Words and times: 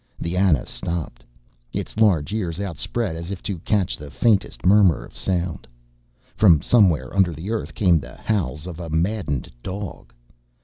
The 0.19 0.35
Ana 0.35 0.65
stopped, 0.65 1.23
its 1.73 1.95
large 1.95 2.33
ears 2.33 2.59
outspread 2.59 3.15
as 3.15 3.29
if 3.29 3.43
to 3.43 3.59
catch 3.59 3.97
the 3.97 4.09
faintest 4.09 4.65
murmur 4.65 5.05
of 5.05 5.15
sound. 5.15 5.67
From 6.33 6.59
somewhere 6.63 7.15
under 7.15 7.31
the 7.33 7.51
earth 7.51 7.75
came 7.75 7.99
the 7.99 8.15
howls 8.15 8.65
of 8.65 8.79
a 8.79 8.89
maddened 8.89 9.51
dog. 9.61 10.11